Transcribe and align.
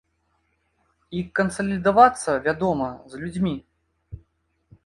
І 1.19 1.19
кансалідавацца, 1.39 2.31
вядома, 2.47 2.89
з 3.13 3.23
людзьмі. 3.25 3.55